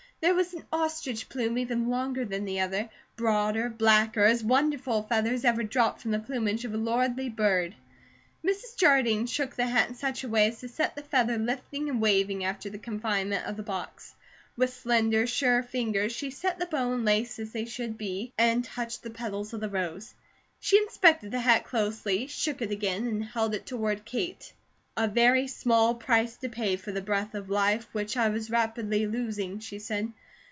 There 0.23 0.35
was 0.35 0.53
an 0.53 0.67
ostrich 0.71 1.29
plume 1.29 1.57
even 1.57 1.89
longer 1.89 2.25
than 2.25 2.45
the 2.45 2.59
other, 2.59 2.91
broader, 3.15 3.69
blacker, 3.69 4.23
as 4.23 4.43
wonderful 4.43 4.99
a 4.99 5.03
feather 5.07 5.33
as 5.33 5.43
ever 5.43 5.63
dropped 5.63 5.99
from 5.99 6.11
the 6.11 6.19
plumage 6.19 6.63
of 6.63 6.75
a 6.75 6.77
lordly 6.77 7.27
bird. 7.27 7.73
Mrs. 8.45 8.77
Jardine 8.77 9.25
shook 9.25 9.55
the 9.55 9.65
hat 9.65 9.89
in 9.89 9.95
such 9.95 10.23
a 10.23 10.29
way 10.29 10.49
as 10.49 10.59
to 10.59 10.67
set 10.69 10.95
the 10.95 11.01
feather 11.01 11.39
lifting 11.39 11.89
and 11.89 11.99
waving 11.99 12.43
after 12.43 12.69
the 12.69 12.77
confinement 12.77 13.47
of 13.47 13.57
the 13.57 13.63
box. 13.63 14.13
With 14.55 14.71
slender, 14.71 15.25
sure 15.25 15.63
fingers 15.63 16.11
she 16.11 16.29
set 16.29 16.59
the 16.59 16.67
bow 16.67 16.93
and 16.93 17.03
lace 17.03 17.39
as 17.39 17.51
they 17.51 17.65
should 17.65 17.97
be, 17.97 18.31
and 18.37 18.63
touched 18.63 19.01
the 19.01 19.09
petals 19.09 19.53
of 19.55 19.59
the 19.59 19.69
rose. 19.69 20.13
She 20.59 20.77
inspected 20.77 21.31
the 21.31 21.39
hat 21.41 21.63
closely, 21.65 22.27
shook 22.27 22.61
it 22.61 22.69
again, 22.69 23.07
and 23.07 23.25
held 23.25 23.55
it 23.55 23.65
toward 23.65 24.05
Kate. 24.05 24.53
"A 24.97 25.07
very 25.07 25.47
small 25.47 25.95
price 25.95 26.35
to 26.35 26.49
pay 26.49 26.75
for 26.75 26.91
the 26.91 27.01
breath 27.01 27.33
of 27.33 27.49
life, 27.49 27.87
which 27.93 28.17
I 28.17 28.27
was 28.27 28.49
rapidly 28.51 29.07
losing," 29.07 29.59
she 29.59 29.79
said. 29.79 30.11